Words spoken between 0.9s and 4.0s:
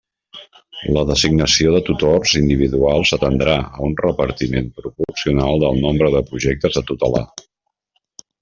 La designació de tutors individuals atendrà a un